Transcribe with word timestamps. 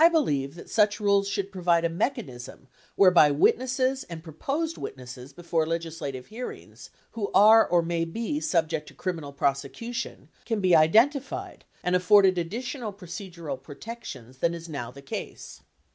1108 0.01 0.55
that 0.55 0.67
such 0.67 0.99
rules 0.99 1.27
should 1.27 1.51
provide 1.51 1.85
a 1.85 1.87
mechanism 1.87 2.67
whereby 2.95 3.29
witnesses 3.29 4.03
and 4.05 4.23
proposed 4.23 4.75
witnesses 4.75 5.31
before 5.31 5.63
legislative 5.63 6.25
hearings, 6.25 6.89
who 7.11 7.29
are 7.35 7.67
or 7.67 7.83
may 7.83 8.03
be 8.03 8.39
sub 8.39 8.67
ject 8.67 8.87
to 8.87 8.95
criminal 8.95 9.31
prosecution, 9.31 10.27
can 10.43 10.59
be 10.59 10.75
identified 10.75 11.65
and 11.83 11.95
afforded 11.95 12.39
additional 12.39 12.91
procedural 12.91 13.61
protections 13.61 14.39
than 14.39 14.55
is 14.55 14.67
now 14.67 14.89
the 14.89 15.03
case. 15.03 15.61